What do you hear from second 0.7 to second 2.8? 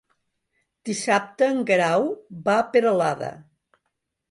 Dissabte en Guerau va a